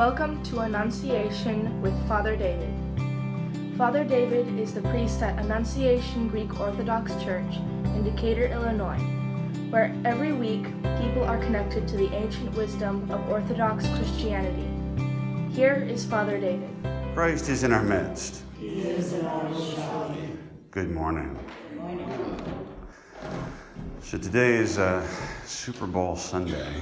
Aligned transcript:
Welcome 0.00 0.42
to 0.44 0.60
Annunciation 0.60 1.82
with 1.82 1.92
Father 2.08 2.34
David. 2.34 2.72
Father 3.76 4.02
David 4.02 4.58
is 4.58 4.72
the 4.72 4.80
priest 4.80 5.20
at 5.20 5.38
Annunciation 5.38 6.26
Greek 6.28 6.58
Orthodox 6.58 7.12
Church 7.22 7.56
in 7.84 8.02
Decatur, 8.02 8.46
Illinois, 8.46 8.96
where 9.68 9.94
every 10.06 10.32
week 10.32 10.64
people 11.02 11.22
are 11.24 11.36
connected 11.36 11.86
to 11.86 11.98
the 11.98 12.10
ancient 12.14 12.50
wisdom 12.54 13.10
of 13.10 13.28
Orthodox 13.28 13.86
Christianity. 13.88 14.66
Here 15.54 15.86
is 15.86 16.06
Father 16.06 16.40
David. 16.40 16.70
Christ 17.12 17.50
is 17.50 17.62
in 17.62 17.70
our 17.70 17.82
midst. 17.82 18.42
He 18.58 18.80
is 18.80 19.12
in 19.12 19.26
our 19.26 19.50
midst. 19.50 19.78
Good 20.70 20.90
morning. 20.90 21.38
Good 21.68 21.78
morning. 21.78 22.56
So 24.00 24.16
today 24.16 24.54
is 24.54 24.78
uh, 24.78 25.06
Super 25.44 25.86
Bowl 25.86 26.16
Sunday. 26.16 26.80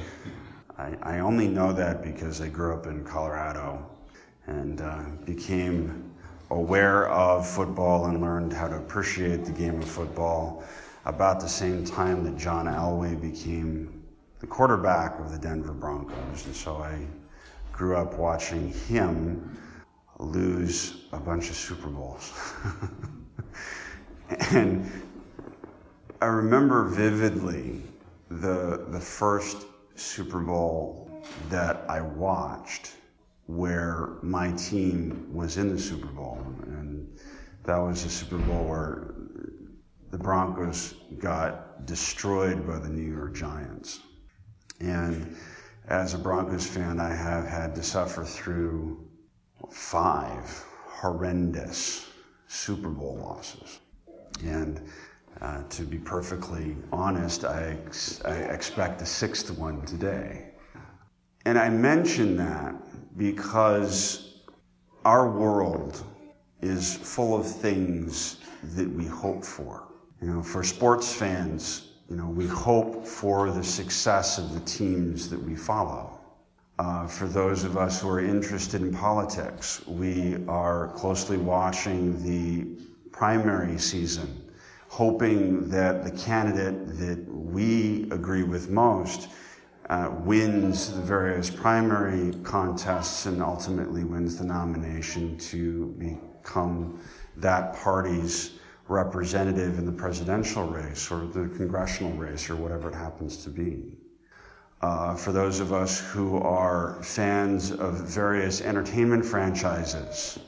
I, 0.78 0.96
I, 1.02 1.18
only 1.18 1.48
know 1.48 1.72
that 1.72 2.02
because 2.02 2.40
I 2.40 2.48
grew 2.48 2.72
up 2.72 2.86
in 2.86 3.04
Colorado 3.04 3.84
and 4.46 4.80
uh, 4.80 5.02
became 5.24 6.14
aware 6.50 7.08
of 7.08 7.46
football 7.48 8.06
and 8.06 8.20
learned 8.20 8.52
how 8.52 8.68
to 8.68 8.76
appreciate 8.76 9.44
the 9.44 9.50
game 9.50 9.82
of 9.82 9.88
football 9.88 10.62
about 11.04 11.40
the 11.40 11.48
same 11.48 11.84
time 11.84 12.22
that 12.24 12.36
John 12.36 12.66
Elway 12.66 13.20
became 13.20 14.04
the 14.38 14.46
quarterback 14.46 15.18
of 15.18 15.32
the 15.32 15.38
Denver 15.38 15.72
Broncos. 15.72 16.46
And 16.46 16.54
so 16.54 16.76
I 16.76 17.04
grew 17.72 17.96
up 17.96 18.14
watching 18.14 18.72
him 18.72 19.58
lose 20.20 21.06
a 21.12 21.18
bunch 21.18 21.50
of 21.50 21.56
Super 21.56 21.88
Bowls. 21.88 22.32
and 24.50 24.90
I 26.20 26.26
remember 26.26 26.84
vividly 26.84 27.82
the, 28.30 28.86
the 28.88 29.00
first 29.00 29.66
Super 29.98 30.40
Bowl 30.40 31.10
that 31.50 31.84
I 31.88 32.00
watched 32.00 32.92
where 33.46 34.18
my 34.22 34.52
team 34.52 35.28
was 35.32 35.56
in 35.56 35.74
the 35.74 35.80
Super 35.80 36.06
Bowl. 36.06 36.38
And 36.66 37.18
that 37.64 37.78
was 37.78 38.04
a 38.04 38.10
Super 38.10 38.38
Bowl 38.38 38.64
where 38.64 39.14
the 40.10 40.18
Broncos 40.18 40.94
got 41.18 41.86
destroyed 41.86 42.66
by 42.66 42.78
the 42.78 42.88
New 42.88 43.10
York 43.10 43.34
Giants. 43.34 44.00
And 44.80 45.36
as 45.88 46.14
a 46.14 46.18
Broncos 46.18 46.66
fan, 46.66 47.00
I 47.00 47.14
have 47.14 47.46
had 47.46 47.74
to 47.74 47.82
suffer 47.82 48.24
through 48.24 49.08
five 49.70 50.64
horrendous 50.86 52.06
Super 52.46 52.90
Bowl 52.90 53.18
losses. 53.18 53.80
And 54.44 54.80
uh, 55.40 55.62
to 55.70 55.82
be 55.82 55.98
perfectly 55.98 56.76
honest, 56.92 57.44
I, 57.44 57.76
ex- 57.86 58.20
I 58.24 58.34
expect 58.34 59.02
a 59.02 59.06
sixth 59.06 59.50
one 59.50 59.82
today. 59.82 60.50
And 61.44 61.58
I 61.58 61.68
mention 61.68 62.36
that 62.36 62.74
because 63.16 64.40
our 65.04 65.30
world 65.30 66.04
is 66.60 66.96
full 66.96 67.38
of 67.38 67.46
things 67.46 68.38
that 68.74 68.90
we 68.90 69.06
hope 69.06 69.44
for. 69.44 69.88
You 70.20 70.28
know, 70.28 70.42
for 70.42 70.64
sports 70.64 71.12
fans, 71.12 71.92
you 72.10 72.16
know, 72.16 72.28
we 72.28 72.46
hope 72.46 73.06
for 73.06 73.50
the 73.50 73.62
success 73.62 74.38
of 74.38 74.52
the 74.52 74.60
teams 74.60 75.30
that 75.30 75.40
we 75.40 75.54
follow. 75.54 76.18
Uh, 76.78 77.06
for 77.06 77.26
those 77.26 77.64
of 77.64 77.76
us 77.76 78.00
who 78.00 78.08
are 78.08 78.20
interested 78.20 78.82
in 78.82 78.92
politics, 78.92 79.86
we 79.86 80.36
are 80.48 80.88
closely 80.88 81.36
watching 81.36 82.22
the 82.22 82.66
primary 83.10 83.78
season 83.78 84.37
hoping 84.88 85.68
that 85.68 86.02
the 86.02 86.10
candidate 86.10 86.98
that 86.98 87.24
we 87.28 88.04
agree 88.10 88.42
with 88.42 88.68
most 88.70 89.28
uh, 89.88 90.10
wins 90.24 90.92
the 90.92 91.00
various 91.00 91.48
primary 91.48 92.34
contests 92.42 93.26
and 93.26 93.42
ultimately 93.42 94.04
wins 94.04 94.36
the 94.36 94.44
nomination 94.44 95.36
to 95.38 95.86
become 95.98 97.00
that 97.36 97.74
party's 97.76 98.58
representative 98.88 99.78
in 99.78 99.86
the 99.86 99.92
presidential 99.92 100.64
race 100.64 101.10
or 101.10 101.26
the 101.26 101.48
congressional 101.56 102.12
race 102.12 102.48
or 102.48 102.56
whatever 102.56 102.88
it 102.88 102.94
happens 102.94 103.44
to 103.44 103.50
be. 103.50 103.82
Uh, 104.80 105.14
for 105.14 105.32
those 105.32 105.60
of 105.60 105.72
us 105.72 106.00
who 106.12 106.38
are 106.38 107.02
fans 107.02 107.72
of 107.72 107.94
various 108.08 108.60
entertainment 108.60 109.24
franchises, 109.24 110.38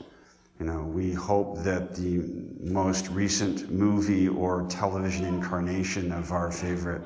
you 0.61 0.67
know, 0.67 0.83
we 0.83 1.11
hope 1.11 1.57
that 1.63 1.95
the 1.95 2.21
most 2.59 3.07
recent 3.07 3.71
movie 3.71 4.27
or 4.27 4.67
television 4.69 5.25
incarnation 5.25 6.11
of 6.11 6.31
our 6.31 6.51
favorite 6.51 7.01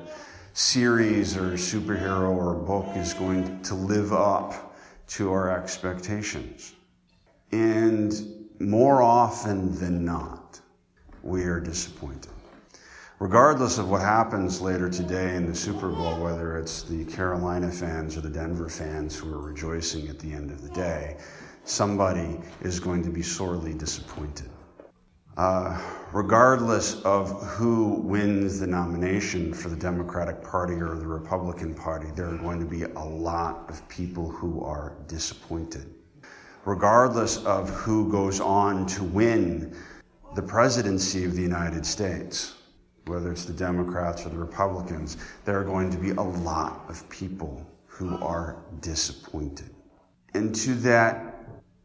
series 0.52 1.38
or 1.38 1.52
superhero 1.52 2.36
or 2.36 2.52
book 2.52 2.86
is 2.96 3.14
going 3.14 3.62
to 3.62 3.74
live 3.74 4.12
up 4.12 4.76
to 5.06 5.32
our 5.32 5.58
expectations. 5.58 6.74
And 7.50 8.12
more 8.58 9.00
often 9.00 9.74
than 9.78 10.04
not, 10.04 10.60
we 11.22 11.44
are 11.44 11.58
disappointed. 11.58 12.32
Regardless 13.20 13.78
of 13.78 13.88
what 13.88 14.02
happens 14.02 14.60
later 14.60 14.90
today 14.90 15.34
in 15.34 15.46
the 15.46 15.54
Super 15.54 15.88
Bowl, 15.88 16.22
whether 16.22 16.58
it's 16.58 16.82
the 16.82 17.06
Carolina 17.06 17.70
fans 17.70 18.18
or 18.18 18.20
the 18.20 18.28
Denver 18.28 18.68
fans 18.68 19.16
who 19.16 19.32
are 19.32 19.40
rejoicing 19.40 20.08
at 20.08 20.18
the 20.18 20.30
end 20.30 20.50
of 20.50 20.60
the 20.60 20.68
day, 20.74 21.16
somebody 21.66 22.38
is 22.62 22.80
going 22.80 23.02
to 23.02 23.10
be 23.10 23.22
sorely 23.22 23.74
disappointed. 23.74 24.48
Uh, 25.36 25.78
regardless 26.12 27.02
of 27.02 27.42
who 27.42 28.00
wins 28.04 28.58
the 28.58 28.66
nomination 28.66 29.52
for 29.52 29.68
the 29.68 29.76
Democratic 29.76 30.42
Party 30.42 30.74
or 30.74 30.96
the 30.96 31.06
Republican 31.06 31.74
Party, 31.74 32.06
there 32.14 32.28
are 32.28 32.38
going 32.38 32.58
to 32.58 32.64
be 32.64 32.84
a 32.84 33.04
lot 33.04 33.68
of 33.68 33.86
people 33.88 34.30
who 34.30 34.64
are 34.64 34.96
disappointed. 35.08 35.92
Regardless 36.64 37.44
of 37.44 37.68
who 37.68 38.10
goes 38.10 38.40
on 38.40 38.86
to 38.86 39.04
win 39.04 39.76
the 40.34 40.42
presidency 40.42 41.24
of 41.24 41.34
the 41.34 41.42
United 41.42 41.84
States, 41.84 42.54
whether 43.06 43.30
it's 43.30 43.44
the 43.44 43.52
Democrats 43.52 44.24
or 44.24 44.30
the 44.30 44.38
Republicans, 44.38 45.16
there 45.44 45.60
are 45.60 45.64
going 45.64 45.90
to 45.90 45.98
be 45.98 46.10
a 46.10 46.22
lot 46.22 46.84
of 46.88 47.06
people 47.10 47.66
who 47.86 48.16
are 48.18 48.56
disappointed. 48.80 49.70
And 50.34 50.54
to 50.56 50.74
that 50.76 51.35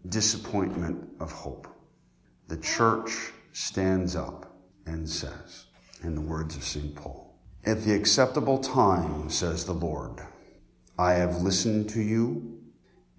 disappointment 0.09 1.07
of 1.19 1.31
hope. 1.31 1.67
The 2.47 2.57
church 2.57 3.31
stands 3.53 4.15
up 4.15 4.55
and 4.85 5.07
says, 5.09 5.65
in 6.03 6.15
the 6.15 6.21
words 6.21 6.55
of 6.55 6.63
St. 6.63 6.95
Paul, 6.95 7.37
At 7.63 7.83
the 7.83 7.93
acceptable 7.93 8.57
time, 8.57 9.29
says 9.29 9.65
the 9.65 9.73
Lord, 9.73 10.19
I 10.97 11.13
have 11.13 11.41
listened 11.41 11.89
to 11.91 12.01
you 12.01 12.59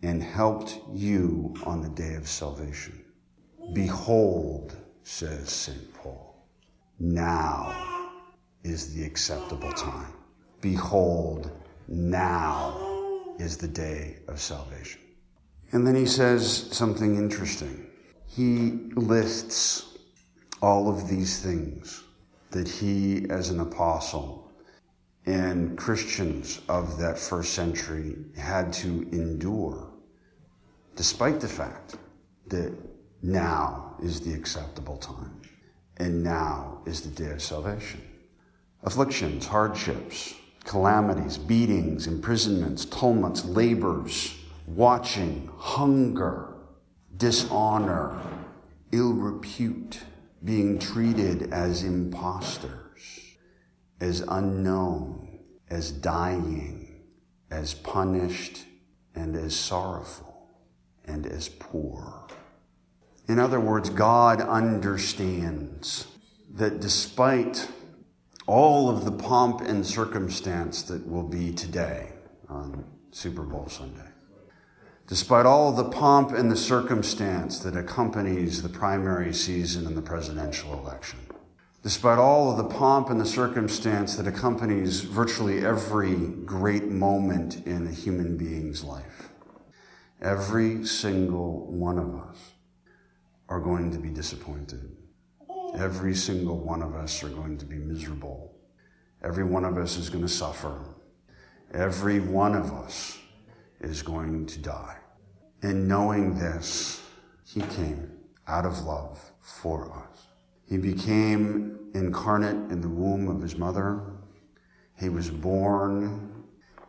and 0.03 0.23
helped 0.23 0.81
you 0.93 1.55
on 1.65 1.81
the 1.81 1.89
day 1.91 2.15
of 2.15 2.27
salvation. 2.27 3.05
Behold, 3.73 4.77
says 5.05 5.49
St. 5.49 5.95
Paul, 5.95 6.47
now 6.99 8.11
is 8.65 8.95
the 8.95 9.05
acceptable 9.05 9.73
time. 9.73 10.13
Behold, 10.61 11.51
now 11.89 13.35
is 13.39 13.57
the 13.57 13.69
day 13.69 14.19
of 14.29 14.41
salvation. 14.41 15.02
And 15.73 15.87
then 15.87 15.95
he 15.95 16.07
says 16.07 16.69
something 16.71 17.17
interesting. 17.17 17.87
He 18.27 18.73
lists 18.95 19.97
all 20.61 20.89
of 20.89 21.09
these 21.09 21.41
things 21.41 22.05
that 22.51 22.69
he, 22.69 23.27
as 23.31 23.49
an 23.49 23.61
apostle, 23.61 24.51
and 25.25 25.77
Christians 25.79 26.61
of 26.69 26.99
that 26.99 27.19
first 27.19 27.55
century 27.55 28.17
had 28.37 28.73
to 28.75 29.09
endure, 29.13 29.91
despite 30.95 31.41
the 31.41 31.49
fact 31.49 31.97
that 32.49 32.73
now 33.23 33.97
is 34.03 34.21
the 34.21 34.35
acceptable 34.35 34.97
time 34.99 35.41
and 35.97 36.23
now 36.23 36.83
is 36.87 37.01
the 37.03 37.25
day 37.25 37.31
of 37.31 37.43
salvation. 37.43 38.03
Afflictions, 38.83 39.47
hardships, 39.47 40.35
calamities, 40.65 41.39
beatings, 41.39 42.07
imprisonments, 42.07 42.85
tumults, 42.85 43.45
labors, 43.45 44.35
watching, 44.67 45.51
hunger, 45.57 46.55
dishonor, 47.17 48.21
ill 48.93 49.13
repute, 49.13 50.01
being 50.45 50.79
treated 50.79 51.53
as 51.53 51.85
impostors, 51.85 53.37
as 54.01 54.21
unknown, 54.29 55.39
as 55.71 55.91
dying, 55.91 57.03
as 57.51 57.75
punished, 57.75 58.65
and 59.15 59.37
as 59.37 59.55
sorrowful, 59.55 60.49
and 61.05 61.27
as 61.27 61.49
poor. 61.49 62.27
In 63.29 63.39
other 63.39 63.61
words, 63.61 63.89
God 63.89 64.41
understands 64.41 66.07
that 66.55 66.81
despite 66.81 67.69
all 68.47 68.91
of 68.91 69.05
the 69.05 69.13
pomp 69.13 69.61
and 69.61 69.87
circumstance 69.87 70.83
that 70.83 71.07
will 71.07 71.23
be 71.23 71.53
today 71.53 72.13
on 72.49 72.85
Super 73.13 73.43
Bowl 73.43 73.69
Sunday, 73.69 74.12
Despite 75.07 75.47
all 75.47 75.73
the 75.73 75.91
pomp 75.91 76.33
and 76.33 76.51
the 76.51 76.57
circumstance 76.57 77.59
that 77.61 77.77
accompanies 77.77 78.63
the 78.63 78.69
primary 78.69 79.35
season 79.35 79.87
and 79.87 79.97
the 79.97 80.03
presidential 80.03 80.73
election, 80.79 81.19
despite 81.83 82.19
all 82.19 82.51
of 82.51 82.57
the 82.57 82.75
pomp 82.75 83.11
and 83.11 83.21
the 83.21 83.27
circumstance 83.27 84.17
that 84.17 84.27
accompanies 84.27 85.01
virtually 85.01 85.65
every 85.65 86.15
great 86.15 86.85
moment 86.85 87.67
in 87.67 87.87
a 87.87 87.93
human 87.93 88.37
being's 88.37 88.85
life, 88.85 89.33
Every 90.23 90.87
single 90.87 91.67
one 91.67 91.99
of 91.99 92.15
us 92.15 92.53
are 93.49 93.59
going 93.59 93.91
to 93.91 93.99
be 93.99 94.09
disappointed. 94.09 94.97
Every 95.75 96.15
single 96.15 96.61
one 96.61 96.81
of 96.81 96.95
us 96.95 97.25
are 97.25 97.29
going 97.29 97.59
to 97.59 97.67
be 97.67 97.75
miserable. 97.75 98.55
Every 99.25 99.43
one 99.43 99.65
of 99.65 99.77
us 99.77 99.97
is 99.97 100.11
going 100.11 100.23
to 100.23 100.29
suffer. 100.29 100.79
Every 101.75 102.21
one 102.21 102.55
of 102.55 102.73
us 102.73 103.19
is 103.83 104.03
going 104.03 104.47
to 104.47 104.59
die. 104.59 104.97
And 105.63 105.87
knowing 105.87 106.39
this, 106.39 107.03
he 107.45 107.61
came 107.61 108.11
out 108.47 108.67
of 108.67 108.83
love 108.83 109.33
for 109.41 109.93
us. 109.93 110.27
He 110.69 110.77
became 110.77 111.91
incarnate 111.95 112.71
in 112.71 112.81
the 112.81 112.89
womb 112.89 113.29
of 113.29 113.43
his 113.43 113.57
mother. 113.57 114.03
He 114.99 115.09
was 115.09 115.31
born 115.31 116.45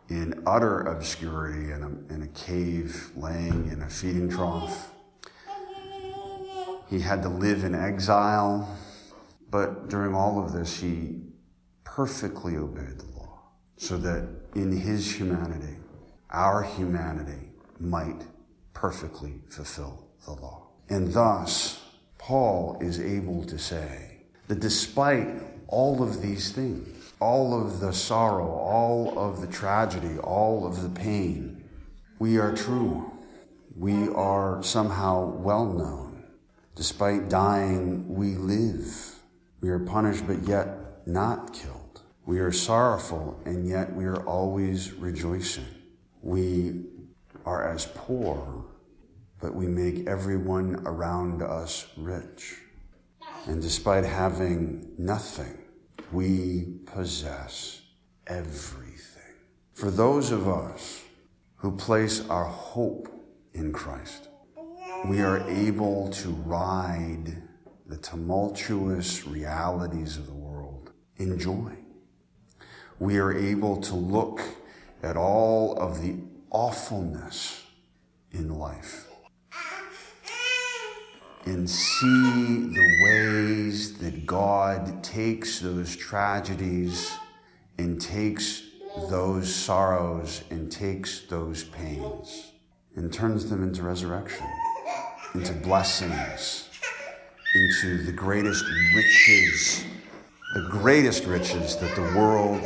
in 0.08 0.42
utter 0.46 0.80
obscurity 0.80 1.70
in 1.70 1.82
a, 1.82 2.14
in 2.14 2.22
a 2.22 2.28
cave, 2.28 3.10
laying 3.16 3.70
in 3.70 3.82
a 3.82 3.88
feeding 3.88 4.30
trough. 4.30 4.90
He 6.88 7.00
had 7.00 7.22
to 7.22 7.28
live 7.28 7.64
in 7.64 7.74
exile, 7.74 8.76
but 9.50 9.88
during 9.88 10.14
all 10.14 10.42
of 10.44 10.52
this, 10.52 10.80
he 10.80 11.22
perfectly 11.82 12.56
obeyed 12.56 12.98
the 12.98 13.18
law 13.18 13.40
so 13.76 13.96
that 13.98 14.28
in 14.54 14.72
his 14.72 15.16
humanity, 15.16 15.76
our 16.34 16.64
humanity 16.64 17.52
might 17.78 18.22
perfectly 18.72 19.40
fulfill 19.48 20.08
the 20.24 20.32
law. 20.32 20.66
And 20.88 21.12
thus, 21.12 21.80
Paul 22.18 22.76
is 22.80 23.00
able 23.00 23.44
to 23.44 23.58
say 23.58 24.24
that 24.48 24.60
despite 24.60 25.28
all 25.68 26.02
of 26.02 26.20
these 26.20 26.52
things, 26.52 27.12
all 27.20 27.58
of 27.58 27.80
the 27.80 27.92
sorrow, 27.92 28.50
all 28.50 29.18
of 29.18 29.40
the 29.40 29.46
tragedy, 29.46 30.18
all 30.18 30.66
of 30.66 30.82
the 30.82 30.88
pain, 30.88 31.64
we 32.18 32.38
are 32.38 32.54
true. 32.54 33.12
We 33.76 34.08
are 34.08 34.62
somehow 34.62 35.36
well 35.36 35.66
known. 35.66 36.24
Despite 36.74 37.28
dying, 37.28 38.08
we 38.08 38.34
live. 38.34 39.20
We 39.60 39.68
are 39.70 39.78
punished, 39.78 40.26
but 40.26 40.42
yet 40.48 41.06
not 41.06 41.52
killed. 41.52 42.02
We 42.26 42.40
are 42.40 42.52
sorrowful, 42.52 43.40
and 43.44 43.68
yet 43.68 43.94
we 43.94 44.04
are 44.04 44.22
always 44.26 44.92
rejoicing. 44.92 45.83
We 46.24 46.86
are 47.44 47.70
as 47.70 47.84
poor, 47.94 48.64
but 49.42 49.54
we 49.54 49.66
make 49.66 50.06
everyone 50.06 50.82
around 50.86 51.42
us 51.42 51.86
rich. 51.98 52.56
And 53.46 53.60
despite 53.60 54.04
having 54.04 54.94
nothing, 54.96 55.58
we 56.10 56.78
possess 56.86 57.82
everything. 58.26 59.34
For 59.74 59.90
those 59.90 60.30
of 60.30 60.48
us 60.48 61.02
who 61.56 61.76
place 61.76 62.26
our 62.30 62.46
hope 62.46 63.06
in 63.52 63.74
Christ, 63.74 64.28
we 65.04 65.20
are 65.20 65.46
able 65.46 66.08
to 66.08 66.30
ride 66.30 67.42
the 67.84 67.98
tumultuous 67.98 69.26
realities 69.26 70.16
of 70.16 70.24
the 70.24 70.32
world 70.32 70.90
in 71.18 71.38
joy. 71.38 71.76
We 72.98 73.18
are 73.18 73.36
able 73.36 73.82
to 73.82 73.94
look 73.94 74.40
at 75.04 75.18
all 75.18 75.76
of 75.76 76.00
the 76.00 76.16
awfulness 76.50 77.62
in 78.32 78.58
life 78.58 79.06
and 81.44 81.68
see 81.68 82.70
the 82.72 83.04
ways 83.04 83.98
that 83.98 84.24
God 84.24 85.04
takes 85.04 85.60
those 85.60 85.94
tragedies 85.94 87.12
and 87.76 88.00
takes 88.00 88.62
those 89.10 89.54
sorrows 89.54 90.42
and 90.48 90.72
takes 90.72 91.20
those 91.26 91.64
pains 91.64 92.52
and 92.96 93.12
turns 93.12 93.50
them 93.50 93.62
into 93.62 93.82
resurrection, 93.82 94.46
into 95.34 95.52
blessings, 95.52 96.70
into 97.54 98.04
the 98.04 98.12
greatest 98.12 98.64
riches, 98.96 99.84
the 100.54 100.66
greatest 100.70 101.24
riches 101.24 101.76
that 101.76 101.94
the 101.94 102.18
world 102.18 102.62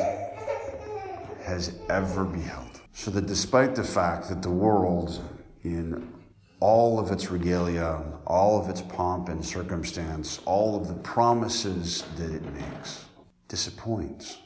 has 1.49 1.75
ever 1.89 2.25
beheld. 2.25 2.81
So 2.93 3.11
that 3.13 3.27
despite 3.27 3.75
the 3.75 3.85
fact 3.85 4.29
that 4.29 4.43
the 4.43 4.51
world, 4.51 5.23
in 5.65 6.13
all 6.61 6.99
of 7.01 7.11
its 7.11 7.31
regalia, 7.31 8.03
all 8.27 8.61
of 8.61 8.69
its 8.69 8.83
pomp 8.83 9.29
and 9.29 9.45
circumstance, 9.45 10.41
all 10.45 10.77
of 10.77 10.89
the 10.89 10.95
promises 10.95 12.05
that 12.17 12.31
it 12.31 12.45
makes, 12.53 13.07
disappoints, 13.49 14.39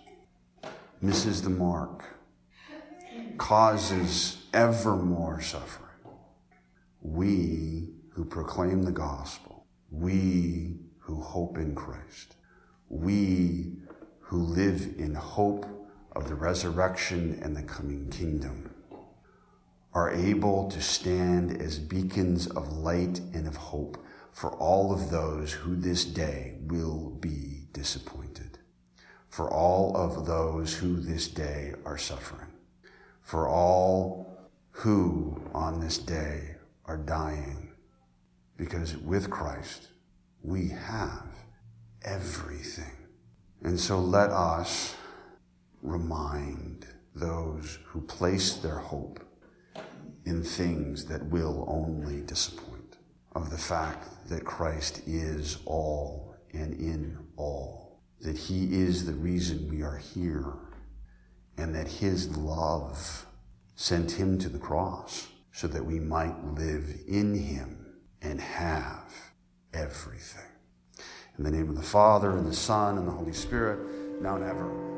misses 1.01 1.43
the 1.43 1.51
mark, 1.51 2.05
causes 3.37 4.39
ever 4.53 4.95
more 4.97 5.41
suffering. 5.41 5.89
We 7.01 7.89
who 8.11 8.25
proclaim 8.25 8.83
the 8.83 8.93
gospel, 8.93 9.67
we 9.91 10.77
who 11.01 11.21
hope 11.21 11.59
in 11.59 11.75
Christ, 11.75 12.37
we 12.89 13.79
who 14.21 14.39
live 14.39 14.95
in 14.99 15.15
hope 15.15 15.82
of 16.15 16.29
the 16.29 16.35
resurrection 16.35 17.39
and 17.43 17.57
the 17.57 17.63
coming 17.63 18.09
kingdom 18.11 18.75
are 19.95 20.11
able 20.11 20.71
to 20.71 20.81
stand 20.81 21.61
as 21.61 21.79
beacons 21.79 22.47
of 22.47 22.73
light 22.73 23.21
and 23.35 23.47
of 23.47 23.57
hope 23.57 24.03
for 24.33 24.51
all 24.53 24.93
of 24.93 25.11
those 25.11 25.53
who 25.53 25.77
this 25.77 26.05
day 26.05 26.57
will 26.63 27.11
be 27.21 27.67
disappointed, 27.73 28.59
for 29.29 29.51
all 29.51 29.95
of 29.97 30.27
those 30.27 30.75
who 30.75 30.99
this 30.99 31.29
day 31.29 31.75
are 31.85 31.99
suffering, 31.99 32.53
for 33.21 33.47
all 33.49 34.49
who 34.71 35.43
on 35.53 35.81
this 35.81 35.99
day 35.99 36.57
are 36.87 36.97
dying, 36.97 37.73
because 38.57 38.97
with 38.97 39.29
Christ 39.29 39.89
we 40.43 40.69
have 40.69 41.27
everything. 42.03 42.97
And 43.63 43.79
so 43.79 44.01
let 44.01 44.31
us 44.31 44.97
remind 45.83 46.87
those 47.15 47.79
who 47.87 48.01
place 48.01 48.57
their 48.57 48.79
hope 48.79 49.21
in 50.25 50.43
things 50.43 51.05
that 51.07 51.27
will 51.27 51.65
only 51.69 52.21
disappoint, 52.23 52.97
of 53.35 53.51
the 53.51 53.59
fact 53.59 54.29
that 54.29 54.45
Christ 54.45 55.03
is 55.07 55.59
all 55.65 56.37
and 56.53 56.75
in 56.75 57.19
all, 57.37 58.01
that 58.21 58.37
He 58.37 58.73
is 58.73 59.05
the 59.05 59.13
reason 59.13 59.69
we 59.69 59.83
are 59.83 59.97
here, 59.97 60.55
and 61.57 61.75
that 61.75 61.89
His 61.89 62.37
love 62.37 63.27
sent 63.75 64.13
Him 64.13 64.39
to 64.39 64.49
the 64.49 64.59
cross 64.59 65.29
so 65.51 65.67
that 65.67 65.85
we 65.85 65.99
might 65.99 66.45
live 66.45 66.95
in 67.09 67.35
Him 67.35 68.01
and 68.21 68.41
have 68.41 69.13
everything. 69.75 70.41
In 71.39 71.45
the 71.45 71.51
name 71.51 71.69
of 71.69 71.77
the 71.77 71.83
Father, 71.83 72.31
and 72.31 72.47
the 72.47 72.55
Son, 72.55 72.99
and 72.99 73.09
the 73.09 73.13
Holy 73.13 73.33
Spirit, 73.33 73.81
now 74.21 74.37
and 74.37 74.45
ever. 74.45 74.92